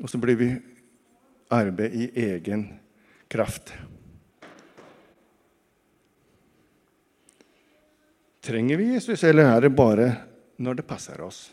Og 0.00 0.08
så 0.08 0.20
blir 0.20 0.38
vi 0.40 0.48
arbeid 1.52 1.94
i 1.94 2.06
egen 2.24 2.64
kraft. 3.30 3.74
Trenger 8.42 8.80
vi 8.80 8.92
Jesus, 8.94 9.22
eller 9.24 9.50
er 9.52 9.60
det 9.66 9.76
bare 9.76 10.08
når 10.62 10.80
det 10.80 10.88
passer 10.88 11.20
oss? 11.22 11.44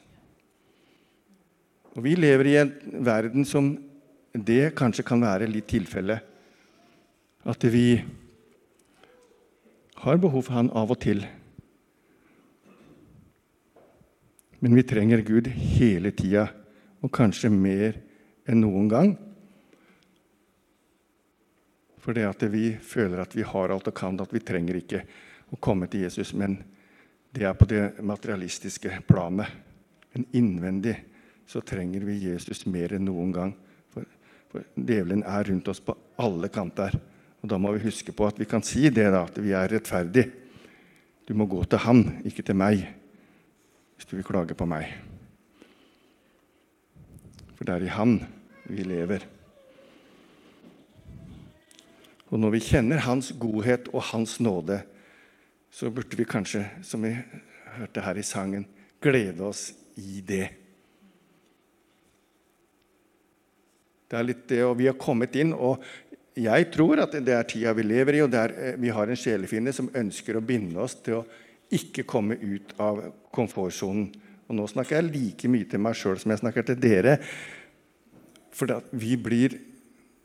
Og 1.93 2.03
Vi 2.05 2.15
lever 2.15 2.47
i 2.47 2.55
en 2.61 2.71
verden 3.05 3.45
som 3.45 3.73
det 4.33 4.75
kanskje 4.77 5.03
kan 5.03 5.21
være 5.21 5.49
litt 5.49 5.67
tilfelle. 5.67 6.19
At 7.43 7.63
vi 7.63 7.99
har 9.99 10.17
behov 10.17 10.45
for 10.45 10.53
Han 10.53 10.71
av 10.71 10.91
og 10.91 10.99
til. 11.01 11.25
Men 14.59 14.75
vi 14.75 14.83
trenger 14.83 15.21
Gud 15.23 15.47
hele 15.47 16.11
tida, 16.11 16.49
og 17.01 17.11
kanskje 17.11 17.51
mer 17.51 17.93
enn 17.93 18.08
noen 18.57 18.89
gang. 18.89 19.15
Fordi 21.99 22.23
at 22.25 22.43
vi 22.49 22.71
føler 22.81 23.21
at 23.21 23.35
vi 23.35 23.45
har 23.45 23.69
alt 23.69 23.89
og 23.91 23.95
kan, 23.95 24.19
at 24.21 24.33
vi 24.33 24.41
trenger 24.41 24.79
ikke 24.79 25.03
å 25.53 25.59
komme 25.61 25.89
til 25.91 26.07
Jesus. 26.07 26.31
Men 26.33 26.57
det 27.35 27.45
er 27.45 27.57
på 27.57 27.67
det 27.69 27.99
materialistiske 28.01 29.01
planet. 29.07 29.51
Men 30.15 30.25
innvendig 30.33 30.95
så 31.49 31.61
trenger 31.61 32.05
vi 32.07 32.21
Jesus 32.29 32.65
mer 32.65 32.95
enn 32.95 33.05
noen 33.09 33.33
gang. 33.35 33.53
For 34.49 34.65
djevelen 34.73 35.21
er 35.27 35.45
rundt 35.51 35.69
oss 35.69 35.81
på 35.83 35.93
alle 36.21 36.49
kanter. 36.49 36.95
Og 37.43 37.49
Da 37.49 37.57
må 37.57 37.75
vi 37.75 37.85
huske 37.85 38.11
på 38.11 38.25
at 38.27 38.39
vi 38.39 38.47
kan 38.49 38.63
si 38.65 38.89
det 38.89 39.11
da, 39.11 39.23
at 39.23 39.37
vi 39.37 39.53
er 39.53 39.69
rettferdige. 39.69 40.31
Du 41.29 41.35
må 41.37 41.45
gå 41.45 41.61
til 41.69 41.83
han, 41.83 42.01
ikke 42.25 42.41
til 42.41 42.57
meg, 42.57 42.81
hvis 43.95 44.09
du 44.09 44.15
vil 44.17 44.25
klage 44.25 44.57
på 44.57 44.65
meg. 44.65 44.89
For 47.53 47.67
det 47.67 47.75
er 47.75 47.85
i 47.85 47.93
han 47.93 48.17
vi 48.69 48.85
lever. 48.87 49.25
Og 52.29 52.37
når 52.37 52.53
vi 52.53 52.61
kjenner 52.61 53.01
hans 53.07 53.31
godhet 53.41 53.89
og 53.89 54.03
hans 54.11 54.37
nåde, 54.39 54.83
så 55.73 55.89
burde 55.93 56.17
vi 56.17 56.27
kanskje, 56.29 56.63
som 56.85 57.03
vi 57.05 57.15
hørte 57.77 58.03
her 58.05 58.17
i 58.17 58.25
sangen, 58.25 58.67
glede 59.01 59.45
oss 59.45 59.69
i 59.97 60.21
det. 60.25 60.47
Det 64.09 64.17
er 64.17 64.25
litt 64.25 64.47
det, 64.49 64.63
og 64.65 64.77
Vi 64.77 64.87
har 64.89 64.97
kommet 64.97 65.35
inn, 65.37 65.53
og 65.53 65.83
jeg 66.39 66.69
tror 66.73 67.03
at 67.03 67.13
det 67.13 67.33
er 67.35 67.45
tida 67.49 67.73
vi 67.77 67.85
lever 67.85 68.17
i, 68.17 68.23
og 68.25 68.33
er, 68.33 68.53
eh, 68.57 68.79
vi 68.79 68.89
har 68.89 69.07
en 69.07 69.19
sjelefiende 69.19 69.73
som 69.73 69.89
ønsker 69.93 70.37
å 70.37 70.45
binde 70.45 70.79
oss 70.79 70.95
til 71.03 71.19
å 71.19 71.25
ikke 71.69 72.05
komme 72.09 72.37
ut 72.39 72.73
av 72.79 73.01
komfortsonen. 73.33 74.09
Og 74.49 74.55
nå 74.57 74.65
snakker 74.65 74.97
jeg 74.97 75.11
like 75.13 75.49
mye 75.51 75.67
til 75.69 75.79
meg 75.79 75.97
sjøl 75.97 76.17
som 76.17 76.31
jeg 76.31 76.41
snakker 76.41 76.65
til 76.65 76.79
dere. 76.81 77.19
For 78.59 78.81
vi 78.91 79.15
blir 79.15 79.55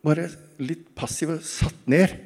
bare 0.05 0.27
litt 0.59 0.89
passive, 0.99 1.39
satt 1.45 1.87
ned. 1.91 2.17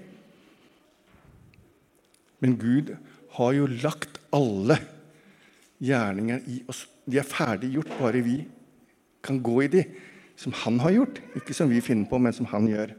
Men 2.43 2.57
Gud 2.59 2.95
har 3.37 3.57
jo 3.57 3.67
lagt 3.83 4.21
alle 4.35 4.79
gjerninger 5.85 6.47
i 6.49 6.63
oss. 6.71 6.87
De 7.09 7.21
er 7.21 7.29
ferdig 7.29 7.75
gjort, 7.77 7.93
bare 8.01 8.23
vi 8.25 8.39
kan 9.25 9.41
gå 9.43 9.61
i 9.67 9.73
de. 9.73 9.85
Som 10.39 10.55
han 10.65 10.79
har 10.83 10.97
gjort. 10.97 11.21
Ikke 11.39 11.57
som 11.57 11.71
vi 11.71 11.83
finner 11.85 12.09
på, 12.11 12.21
men 12.23 12.35
som 12.35 12.49
han 12.51 12.67
gjør. 12.71 12.95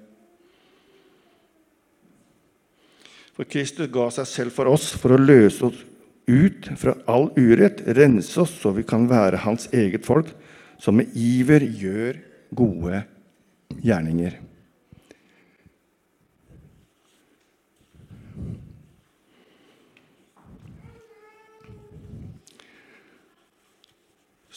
For 3.39 3.47
Kristus 3.47 3.87
ga 3.91 4.09
seg 4.11 4.27
selv 4.27 4.55
for 4.55 4.67
oss 4.67 4.89
for 4.99 5.15
å 5.15 5.21
løse 5.21 5.63
oss 5.69 5.85
ut 6.29 6.67
fra 6.77 6.93
all 7.09 7.29
urett, 7.39 7.79
rense 7.95 8.35
oss 8.43 8.51
så 8.61 8.73
vi 8.75 8.83
kan 8.85 9.07
være 9.09 9.39
hans 9.45 9.69
eget 9.73 10.03
folk, 10.05 10.27
som 10.77 10.99
med 10.99 11.15
iver 11.17 11.63
gjør 11.63 12.19
gode 12.55 13.03
gjerninger. 13.83 14.37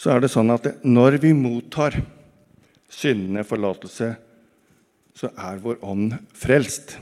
Så 0.02 0.10
er 0.10 0.24
det 0.24 0.32
sånn 0.32 0.50
at 0.50 0.66
når 0.82 1.20
vi 1.22 1.30
mottar 1.36 1.94
syndene 2.90 3.44
forlatelse, 3.46 4.08
så 5.14 5.28
er 5.38 5.60
vår 5.62 5.78
ånd 5.86 6.16
frelst. 6.34 6.96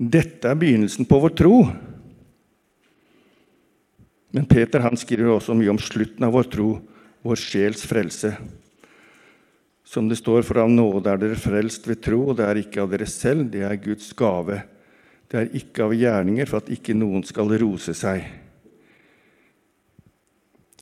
Dette 0.00 0.50
er 0.50 0.58
begynnelsen 0.58 1.06
på 1.06 1.20
vår 1.22 1.34
tro. 1.38 1.54
Men 4.34 4.48
Peter 4.50 4.82
han 4.82 4.98
skriver 4.98 5.36
også 5.36 5.54
mye 5.58 5.70
om 5.70 5.78
slutten 5.78 6.26
av 6.26 6.34
vår 6.34 6.50
tro, 6.50 6.70
vår 7.22 7.38
sjels 7.38 7.84
frelse. 7.86 8.32
Som 9.90 10.06
det 10.06 10.20
står, 10.20 10.44
for 10.46 10.60
av 10.62 10.68
nåde 10.70 11.10
er 11.10 11.18
dere 11.18 11.38
frelst 11.38 11.88
ved 11.90 11.98
tro, 12.04 12.20
og 12.30 12.36
det 12.38 12.44
er 12.46 12.60
ikke 12.60 12.84
av 12.84 12.92
dere 12.92 13.08
selv, 13.10 13.48
det 13.50 13.64
er 13.66 13.80
Guds 13.82 14.12
gave. 14.14 14.60
Det 15.26 15.40
er 15.40 15.50
ikke 15.58 15.88
av 15.88 15.94
gjerninger 15.98 16.46
for 16.46 16.62
at 16.62 16.70
ikke 16.70 16.94
noen 16.94 17.24
skal 17.26 17.50
rose 17.58 17.94
seg. 17.98 18.22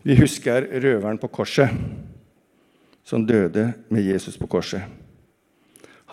Vi 0.05 0.17
husker 0.19 0.69
røveren 0.85 1.21
på 1.21 1.31
korset 1.33 1.73
som 3.09 3.25
døde 3.25 3.71
med 3.89 4.05
Jesus 4.05 4.37
på 4.37 4.47
korset. 4.51 4.85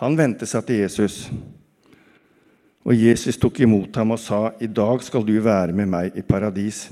Han 0.00 0.16
vendte 0.16 0.48
seg 0.48 0.64
til 0.64 0.80
Jesus, 0.80 1.26
og 2.80 2.96
Jesus 2.96 3.36
tok 3.40 3.60
imot 3.60 3.96
ham 3.96 4.16
og 4.16 4.20
sa, 4.20 4.52
'I 4.56 4.72
dag 4.72 5.02
skal 5.02 5.24
du 5.24 5.36
være 5.40 5.72
med 5.72 5.88
meg 5.88 6.16
i 6.16 6.22
paradis.' 6.22 6.88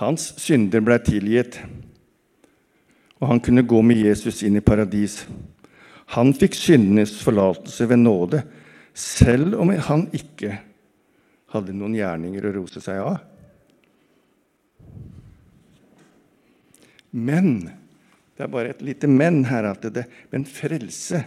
Hans 0.00 0.32
synder 0.40 0.80
ble 0.80 0.98
tilgitt, 0.98 1.60
og 3.22 3.28
han 3.30 3.40
kunne 3.40 3.62
gå 3.62 3.78
med 3.86 4.00
Jesus 4.02 4.40
inn 4.42 4.58
i 4.58 4.64
paradis. 4.66 5.20
Han 6.16 6.32
fikk 6.34 6.56
syndenes 6.58 7.14
forlatelse 7.22 7.86
ved 7.86 8.00
nåde, 8.02 8.40
selv 8.98 9.54
om 9.62 9.70
han 9.70 10.08
ikke 10.10 10.56
hadde 11.54 11.76
noen 11.76 11.94
gjerninger 11.94 12.48
å 12.48 12.54
rose 12.56 12.82
seg 12.82 12.98
av. 12.98 13.20
Men 17.12 17.54
det 18.34 18.42
er 18.42 18.50
bare 18.50 18.74
et 18.74 18.82
lite 18.82 19.06
men 19.06 19.44
her. 19.46 19.70
at 19.70 19.86
det, 19.94 20.06
Men 20.32 20.44
frelse 20.44 21.22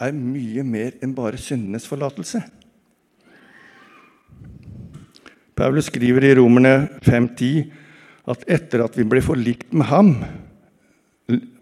er 0.00 0.12
mye 0.16 0.64
mer 0.64 0.98
enn 0.98 1.14
bare 1.14 1.38
syndenes 1.38 1.86
forlatelse. 1.86 2.42
Paulus 5.54 5.92
skriver 5.92 6.24
i 6.24 6.34
Romerne 6.34 6.88
5.10 7.04 7.70
at 8.32 8.46
etter 8.48 8.82
at 8.82 8.96
vi 8.96 9.04
ble 9.04 9.20
forlikt 9.22 9.74
med 9.76 9.86
ham, 9.92 10.14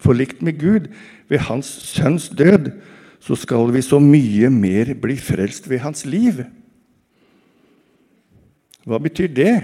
forlikt 0.03 0.43
med 0.43 0.59
Gud 0.61 0.89
ved 1.29 1.45
hans 1.49 1.71
sønns 1.91 2.29
død, 2.29 2.73
så 3.21 3.37
skal 3.37 3.73
vi 3.75 3.83
så 3.83 3.99
mye 4.01 4.51
mer 4.51 4.95
bli 5.01 5.17
frelst 5.21 5.69
ved 5.71 5.83
hans 5.83 6.05
liv. 6.07 6.45
Hva 8.89 9.01
betyr 9.03 9.29
det? 9.29 9.57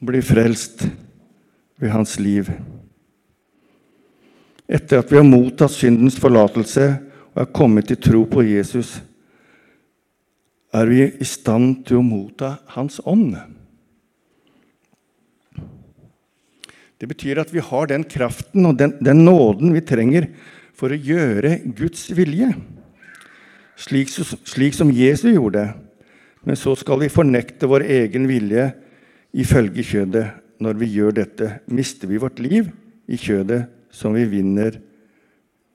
Å 0.00 0.08
bli 0.08 0.22
frelst 0.24 0.86
ved 1.78 1.92
hans 1.92 2.16
liv. 2.18 2.48
Etter 4.66 4.98
at 4.98 5.12
vi 5.12 5.20
har 5.20 5.28
mottatt 5.28 5.74
syndens 5.76 6.16
forlatelse 6.18 6.88
og 7.36 7.42
er 7.44 7.52
kommet 7.54 7.86
til 7.90 8.00
tro 8.02 8.24
på 8.26 8.42
Jesus, 8.48 8.96
er 10.74 10.90
vi 10.90 11.04
i 11.06 11.26
stand 11.28 11.84
til 11.86 12.00
å 12.00 12.04
motta 12.04 12.56
Hans 12.74 12.98
ånd. 13.06 13.36
Det 16.96 17.08
betyr 17.10 17.40
at 17.42 17.52
vi 17.52 17.60
har 17.64 17.90
den 17.90 18.06
kraften 18.08 18.68
og 18.68 18.78
den, 18.80 18.94
den 19.04 19.24
nåden 19.26 19.74
vi 19.74 19.84
trenger 19.84 20.30
for 20.76 20.92
å 20.92 20.98
gjøre 21.00 21.58
Guds 21.76 22.08
vilje, 22.16 22.50
slik, 23.80 24.12
slik 24.12 24.76
som 24.76 24.92
Jesus 24.92 25.34
gjorde. 25.34 25.68
Men 26.46 26.56
så 26.56 26.76
skal 26.78 27.00
vi 27.02 27.12
fornekte 27.12 27.68
vår 27.68 27.84
egen 27.98 28.28
vilje 28.30 28.70
ifølge 29.36 29.84
kjødet. 29.84 30.26
Når 30.56 30.78
vi 30.80 30.86
gjør 30.88 31.12
dette, 31.18 31.46
mister 31.68 32.08
vi 32.08 32.20
vårt 32.22 32.38
liv 32.40 32.70
i 33.12 33.18
kjødet, 33.20 33.66
som 33.92 34.14
vi 34.16 34.22
vinner 34.30 34.78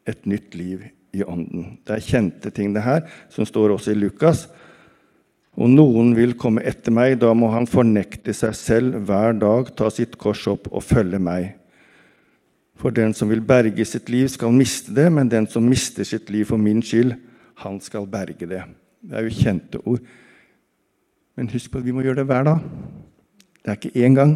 et 0.09 0.25
nytt 0.25 0.55
liv 0.57 0.87
i 1.13 1.21
ånden. 1.21 1.75
Det 1.85 1.93
er 1.93 2.05
kjente 2.07 2.49
ting, 2.55 2.71
det 2.73 2.81
her, 2.85 3.03
som 3.29 3.45
står 3.45 3.75
også 3.75 3.93
i 3.93 3.99
Lukas. 3.99 4.47
Og 5.59 5.67
noen 5.67 6.13
vil 6.15 6.37
komme 6.39 6.63
etter 6.63 6.93
meg, 6.95 7.17
da 7.19 7.33
må 7.35 7.49
han 7.51 7.67
fornekte 7.67 8.33
seg 8.35 8.55
selv 8.55 9.01
hver 9.07 9.35
dag, 9.35 9.71
ta 9.75 9.89
sitt 9.91 10.15
kors 10.19 10.45
opp 10.47 10.69
og 10.71 10.83
følge 10.85 11.19
meg. 11.19 11.49
For 12.79 12.93
den 12.95 13.11
som 13.13 13.29
vil 13.29 13.43
berge 13.45 13.85
sitt 13.85 14.07
liv, 14.09 14.29
skal 14.31 14.55
miste 14.55 14.95
det, 14.95 15.09
men 15.11 15.29
den 15.29 15.45
som 15.51 15.67
mister 15.67 16.07
sitt 16.07 16.31
liv 16.33 16.47
for 16.49 16.61
min 16.61 16.79
skyld, 16.81 17.17
han 17.61 17.81
skal 17.83 18.07
berge 18.09 18.47
det. 18.47 18.63
Det 19.01 19.17
er 19.17 19.27
jo 19.27 19.35
kjente 19.35 19.81
ord. 19.83 19.99
Men 21.35 21.51
husk 21.51 21.71
på 21.71 21.81
at 21.81 21.85
vi 21.85 21.93
må 21.93 22.05
gjøre 22.05 22.21
det 22.21 22.29
hver 22.31 22.47
dag. 22.47 22.63
Det 23.61 23.69
er 23.69 23.77
ikke 23.77 24.07
én 24.07 24.17
gang. 24.17 24.33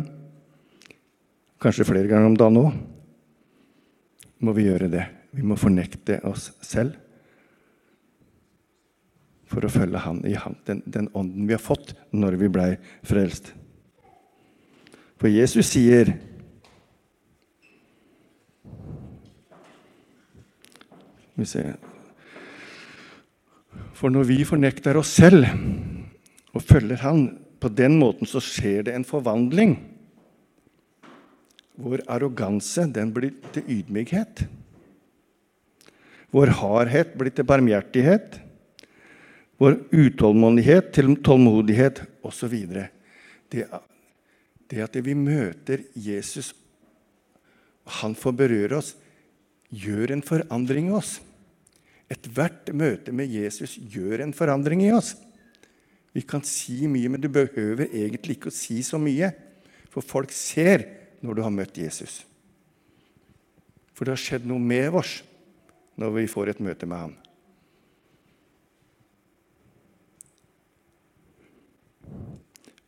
Kanskje 1.64 1.88
flere 1.88 2.12
ganger 2.12 2.30
om 2.30 2.38
dagen 2.38 2.60
òg. 2.60 2.76
Må 4.46 4.54
vi 4.54 4.68
gjøre 4.68 4.92
det. 4.92 5.08
Vi 5.34 5.48
må 5.48 5.58
fornekte 5.58 6.20
oss 6.28 6.52
selv 6.62 7.00
for 9.56 9.64
å 9.64 9.72
følge 9.72 10.02
han 10.04 10.18
i 10.28 10.34
han, 10.36 10.58
den, 10.68 10.82
den, 10.84 11.08
ånden 11.16 11.48
vi 11.48 11.56
har 11.56 11.64
fått 11.64 11.94
når 12.12 12.36
vi 12.42 12.52
blei 12.52 12.72
frelst. 13.08 13.54
For 15.16 15.32
Jesus 15.32 15.70
sier 15.72 16.12
vi 21.36 21.48
ser, 21.48 21.76
For 23.96 24.12
når 24.12 24.28
vi 24.28 24.42
fornekter 24.48 25.00
oss 25.00 25.14
selv 25.16 25.48
og 26.56 26.64
følger 26.64 27.00
Han 27.04 27.26
på 27.64 27.72
den 27.72 27.96
måten, 28.00 28.28
så 28.28 28.42
skjer 28.44 28.86
det 28.88 28.94
en 28.96 29.08
forvandling. 29.08 29.78
Vår 31.80 32.04
arroganse 32.12 32.86
den 32.92 33.12
blir 33.16 33.36
til 33.56 33.68
ydmykhet. 33.80 34.46
Vår 36.36 36.52
hardhet 36.60 37.16
blir 37.16 37.32
til 37.36 37.48
barmhjertighet 37.48 38.40
vår 39.62 39.78
utålmodighet 39.92 40.92
til 40.96 41.16
tålmodighet 41.24 42.02
osv. 42.26 42.56
Det, 43.52 43.68
det 44.72 44.84
at 44.84 44.98
vi 45.06 45.16
møter 45.18 45.86
Jesus, 45.96 46.54
han 48.02 48.16
får 48.18 48.36
berøre 48.42 48.80
oss, 48.82 48.96
gjør 49.70 50.16
en 50.16 50.26
forandring 50.26 50.90
i 50.90 50.98
oss. 50.98 51.20
Ethvert 52.12 52.70
møte 52.76 53.14
med 53.16 53.32
Jesus 53.32 53.78
gjør 53.80 54.26
en 54.26 54.36
forandring 54.36 54.84
i 54.86 54.94
oss. 54.94 55.16
Vi 56.16 56.24
kan 56.24 56.44
si 56.48 56.86
mye, 56.88 57.10
men 57.12 57.22
du 57.22 57.28
behøver 57.32 57.90
egentlig 57.90 58.38
ikke 58.38 58.52
å 58.52 58.56
si 58.56 58.80
så 58.86 59.00
mye. 59.02 59.34
For 59.92 60.06
folk 60.06 60.32
ser 60.36 60.86
når 61.24 61.38
du 61.38 61.44
har 61.44 61.54
møtt 61.54 61.80
Jesus. 61.80 62.22
For 63.96 64.06
det 64.06 64.16
har 64.16 64.22
skjedd 64.22 64.48
noe 64.48 64.62
med 64.62 64.96
oss 65.00 65.18
når 66.00 66.18
vi 66.20 66.28
får 66.32 66.52
et 66.52 66.64
møte 66.64 66.88
med 66.88 67.00
ham. 67.00 67.14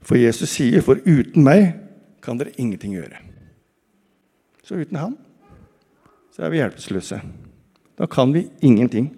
For 0.08 0.16
Jesus 0.16 0.54
sier, 0.56 0.80
'For 0.82 1.02
uten 1.04 1.44
meg 1.44 1.74
kan 2.24 2.40
dere 2.40 2.56
ingenting 2.56 2.96
gjøre'. 2.96 3.20
Så 4.64 4.80
uten 4.80 4.96
ham 4.96 5.18
så 6.32 6.46
er 6.46 6.50
vi 6.54 6.62
hjelpeløse. 6.62 7.22
Da 7.98 8.06
kan 8.06 8.32
vi 8.32 8.50
ingenting. 8.62 9.10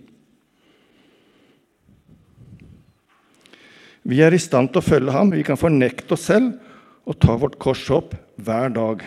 Vi 4.03 4.21
er 4.21 4.33
i 4.33 4.39
stand 4.39 4.71
til 4.71 4.79
å 4.79 4.87
følge 4.87 5.11
ham. 5.11 5.29
Vi 5.31 5.43
kan 5.43 5.57
fornekte 5.57 6.15
oss 6.15 6.25
selv 6.25 6.57
og 7.05 7.19
ta 7.19 7.35
vårt 7.35 7.59
kors 7.59 7.83
opp 7.91 8.15
hver 8.37 8.73
dag. 8.73 9.03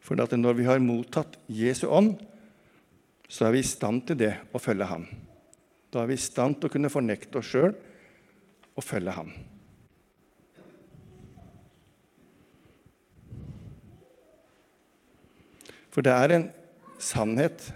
For 0.00 0.14
når 0.14 0.54
vi 0.54 0.64
har 0.64 0.78
mottatt 0.78 1.36
Jesu 1.48 1.88
ånd, 1.88 2.14
så 3.28 3.46
er 3.46 3.52
vi 3.52 3.58
i 3.58 3.66
stand 3.66 4.06
til 4.06 4.16
det 4.16 4.36
å 4.54 4.62
følge 4.62 4.86
ham. 4.86 5.06
Da 5.90 6.02
er 6.02 6.06
vi 6.06 6.14
i 6.14 6.16
stand 6.16 6.60
til 6.60 6.70
å 6.70 6.72
kunne 6.72 6.92
fornekte 6.92 7.42
oss 7.42 7.50
sjøl 7.50 7.74
og 8.76 8.84
følge 8.84 9.14
ham. 9.16 9.32
For 15.96 16.04
det 16.04 16.12
er 16.12 16.34
en 16.34 16.50
sannhet, 17.00 17.70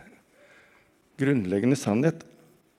grunnleggende 1.20 1.78
sannhet, 1.80 2.26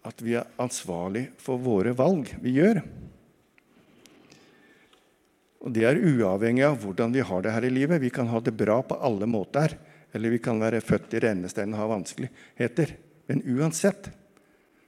at 0.05 0.21
vi 0.21 0.35
er 0.37 0.49
ansvarlig 0.61 1.31
for 1.41 1.61
våre 1.61 1.95
valg 1.97 2.29
vi 2.43 2.53
gjør. 2.59 2.81
Og 5.61 5.73
Det 5.73 5.85
er 5.85 5.97
uavhengig 5.97 6.65
av 6.65 6.79
hvordan 6.81 7.13
vi 7.13 7.25
har 7.25 7.41
det 7.41 7.53
her 7.53 7.65
i 7.65 7.73
livet. 7.73 8.01
Vi 8.01 8.09
kan 8.13 8.29
ha 8.29 8.39
det 8.41 8.53
bra 8.57 8.79
på 8.81 8.97
alle 8.97 9.27
måter. 9.29 9.77
Eller 10.11 10.33
vi 10.33 10.41
kan 10.43 10.59
være 10.59 10.81
født 10.81 11.13
i 11.13 11.21
rennesteinen 11.21 11.75
og 11.77 11.83
ha 11.83 11.89
vanskeligheter. 11.93 12.95
Men 13.29 13.43
uansett 13.45 14.09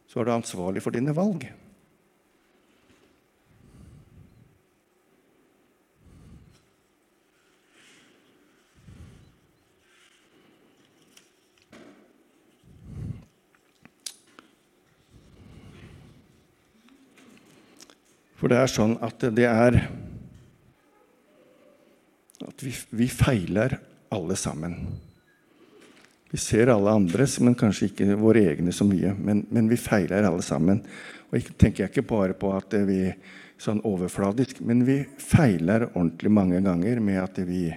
så 0.09 0.19
er 0.19 0.27
du 0.27 0.33
ansvarlig 0.33 0.81
for 0.83 0.93
dine 0.93 1.13
valg. 1.15 1.45
For 18.43 18.51
det 18.51 18.57
er 18.59 18.67
sånn 18.67 18.97
at 18.99 19.23
det 19.31 19.45
er 19.47 19.77
At 22.43 22.59
vi, 22.59 22.73
vi 22.91 23.05
feiler 23.07 23.77
alle 24.11 24.35
sammen. 24.35 24.73
Vi 26.27 26.41
ser 26.43 26.67
alle 26.73 26.91
andres, 26.91 27.37
men 27.39 27.55
kanskje 27.55 27.87
ikke 27.87 28.17
våre 28.19 28.41
egne 28.51 28.75
så 28.75 28.83
mye. 28.83 29.13
Men, 29.15 29.45
men 29.47 29.71
vi 29.71 29.79
feiler 29.79 30.27
alle 30.27 30.43
sammen. 30.43 30.83
Og 31.29 31.39
ikke, 31.39 31.55
tenker 31.55 31.85
jeg 31.85 31.93
ikke 31.93 32.05
bare 32.11 32.35
på 32.35 32.51
at 32.51 32.75
vi 32.83 32.99
sånn 33.63 33.79
overfladisk, 33.87 34.59
men 34.59 34.83
vi 34.83 34.99
feiler 35.23 35.87
ordentlig 35.93 36.35
mange 36.35 36.59
ganger 36.67 36.99
med 36.99 37.23
at 37.23 37.39
vi 37.47 37.69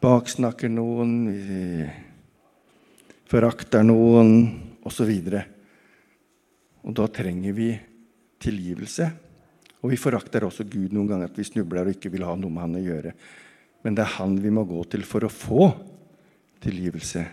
baksnakker 0.00 0.72
noen, 0.72 1.16
vi 1.36 1.88
forakter 3.28 3.84
noen, 3.84 4.38
osv. 4.88 5.10
Og, 5.20 5.42
og 6.80 7.02
da 7.04 7.12
trenger 7.20 7.60
vi 7.60 7.74
tilgivelse. 8.40 9.12
Og 9.80 9.92
vi 9.92 9.98
forakter 10.00 10.44
også 10.44 10.66
Gud 10.68 10.92
noen 10.92 11.08
ganger, 11.08 11.30
at 11.30 11.38
vi 11.38 11.46
snubler 11.46 11.88
og 11.88 11.94
ikke 11.96 12.12
vil 12.12 12.26
ha 12.28 12.34
noe 12.36 12.52
med 12.52 12.64
han 12.66 12.78
å 12.80 12.84
gjøre. 12.84 13.14
Men 13.84 13.96
det 13.96 14.04
er 14.04 14.16
han 14.18 14.36
vi 14.42 14.52
må 14.52 14.66
gå 14.68 14.82
til 14.92 15.06
for 15.08 15.24
å 15.24 15.32
få 15.32 15.70
tilgivelse. 16.60 17.24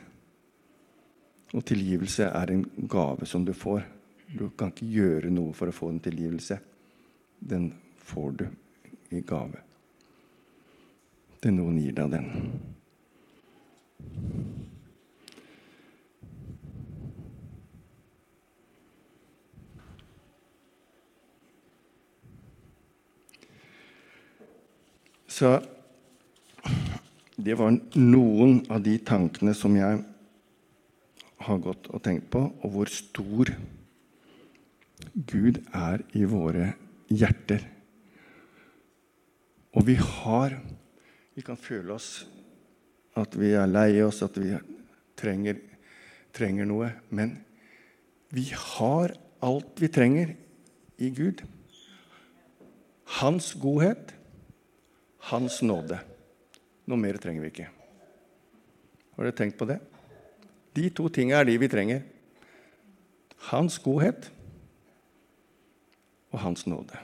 Og 1.56 1.66
tilgivelse 1.68 2.30
er 2.30 2.54
en 2.54 2.64
gave 2.88 3.28
som 3.28 3.44
du 3.48 3.54
får. 3.56 3.84
Du 4.28 4.50
kan 4.56 4.72
ikke 4.72 4.88
gjøre 4.92 5.32
noe 5.32 5.54
for 5.56 5.72
å 5.72 5.76
få 5.76 5.92
en 5.92 6.02
tilgivelse. 6.04 6.60
Den 7.40 7.70
får 8.08 8.32
du 8.40 8.48
i 9.16 9.22
gave. 9.28 9.64
Det 11.38 11.52
er 11.52 11.56
noen 11.56 11.78
gir 11.80 11.96
deg 11.96 12.16
den. 12.16 12.28
Så 25.38 25.52
det 27.38 27.54
var 27.60 27.76
noen 27.94 28.64
av 28.74 28.82
de 28.82 28.96
tankene 29.06 29.54
som 29.54 29.76
jeg 29.78 30.00
har 31.46 31.60
gått 31.62 31.90
og 31.94 32.02
tenkt 32.08 32.32
på, 32.34 32.42
og 32.42 32.74
hvor 32.74 32.90
stor 32.90 33.52
Gud 35.14 35.60
er 35.78 36.02
i 36.18 36.24
våre 36.26 36.72
hjerter. 37.14 37.62
Og 39.78 39.86
vi 39.86 40.00
har 40.02 40.60
Vi 41.38 41.44
kan 41.46 41.58
føle 41.62 41.94
oss 41.94 42.26
at 43.14 43.36
vi 43.38 43.52
er 43.54 43.70
lei 43.70 44.02
oss, 44.02 44.24
at 44.26 44.34
vi 44.42 44.56
trenger, 45.14 45.60
trenger 46.34 46.66
noe. 46.66 46.88
Men 47.14 47.36
vi 48.34 48.48
har 48.50 49.14
alt 49.46 49.78
vi 49.78 49.92
trenger 49.94 50.34
i 50.98 51.12
Gud. 51.14 51.44
Hans 53.22 53.52
godhet 53.62 54.17
hans 55.32 55.62
nåde. 55.62 56.00
Noe 56.88 57.00
mer 57.00 57.20
trenger 57.20 57.44
vi 57.44 57.52
ikke. 57.52 57.70
Har 59.18 59.28
dere 59.28 59.36
tenkt 59.36 59.58
på 59.60 59.68
det? 59.68 59.80
De 60.78 60.90
to 60.94 61.10
tingene 61.10 61.42
er 61.42 61.48
de 61.50 61.58
vi 61.60 61.70
trenger. 61.72 62.04
Hans 63.50 63.80
godhet 63.82 64.30
og 66.32 66.40
hans 66.44 66.68
nåde. 66.70 67.00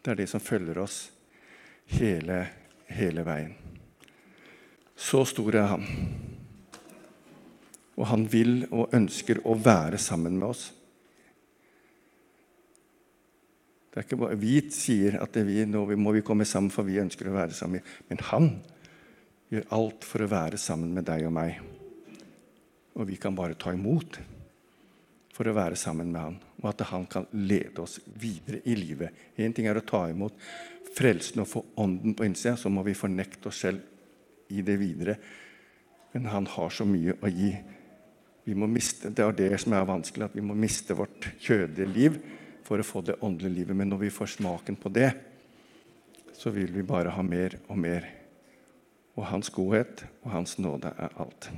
Det 0.00 0.12
er 0.12 0.20
det 0.22 0.28
som 0.30 0.40
følger 0.40 0.78
oss 0.80 1.02
hele, 1.96 2.44
hele 2.88 3.24
veien. 3.26 3.54
Så 4.96 5.24
stor 5.28 5.56
er 5.56 5.68
han. 5.72 5.86
Og 7.96 8.06
han 8.08 8.26
vil 8.32 8.62
og 8.70 8.94
ønsker 8.96 9.42
å 9.44 9.56
være 9.56 9.98
sammen 10.00 10.38
med 10.38 10.52
oss. 10.52 10.70
Det 13.90 13.98
er 13.98 14.06
ikke 14.06 14.20
bare, 14.20 14.38
Vi 14.38 14.56
sier 14.70 15.18
at 15.18 15.34
vi, 15.46 15.64
nå 15.66 15.82
må 15.98 16.12
vi 16.14 16.22
komme 16.22 16.46
sammen, 16.46 16.70
for 16.70 16.86
vi 16.86 17.00
ønsker 17.02 17.26
å 17.26 17.34
være 17.34 17.56
sammen. 17.56 17.82
Men 18.08 18.22
han 18.30 18.50
gjør 19.50 19.66
alt 19.74 20.06
for 20.06 20.22
å 20.22 20.30
være 20.30 20.60
sammen 20.62 20.92
med 20.94 21.08
deg 21.08 21.26
og 21.26 21.34
meg. 21.34 21.58
Og 22.94 23.08
vi 23.08 23.18
kan 23.18 23.34
bare 23.34 23.58
ta 23.58 23.74
imot 23.74 24.20
for 25.34 25.48
å 25.48 25.56
være 25.56 25.78
sammen 25.78 26.10
med 26.12 26.20
han, 26.20 26.38
og 26.60 26.66
at 26.70 26.84
han 26.90 27.06
kan 27.10 27.26
lede 27.32 27.82
oss 27.82 27.98
videre 28.20 28.60
i 28.68 28.76
livet. 28.78 29.30
Én 29.40 29.54
ting 29.56 29.66
er 29.66 29.78
å 29.80 29.86
ta 29.86 30.04
imot 30.10 30.36
frelsen 30.94 31.42
og 31.42 31.48
få 31.48 31.62
ånden 31.80 32.14
på 32.14 32.26
innsida, 32.26 32.56
så 32.60 32.70
må 32.70 32.84
vi 32.86 32.98
fornekte 32.98 33.48
oss 33.50 33.62
selv 33.64 34.52
i 34.52 34.62
det 34.66 34.76
videre. 34.78 35.16
Men 36.12 36.28
han 36.30 36.46
har 36.50 36.74
så 36.74 36.86
mye 36.86 37.16
å 37.22 37.30
gi. 37.30 37.54
Vi 38.46 38.54
må 38.58 38.68
miste, 38.70 39.10
det 39.14 39.24
er 39.24 39.38
det 39.38 39.50
som 39.62 39.74
er 39.74 39.88
vanskelig, 39.88 40.28
at 40.28 40.36
vi 40.36 40.44
må 40.44 40.54
miste 40.58 40.94
vårt 40.98 41.30
kjødelige 41.40 41.94
liv 41.94 42.20
for 42.70 42.78
å 42.78 42.86
få 42.86 43.02
det 43.02 43.18
åndelige 43.26 43.56
livet. 43.56 43.74
Men 43.74 43.90
når 43.90 44.04
vi 44.04 44.12
får 44.14 44.36
smaken 44.36 44.78
på 44.78 44.92
det, 44.94 45.10
så 46.38 46.52
vil 46.54 46.70
vi 46.70 46.86
bare 46.86 47.10
ha 47.10 47.22
mer 47.26 47.58
og 47.66 47.80
mer. 47.82 48.06
Og 49.18 49.26
Hans 49.26 49.50
godhet 49.50 50.04
og 50.22 50.30
Hans 50.36 50.54
nåde 50.62 50.94
er 50.94 51.16
alt. 51.18 51.50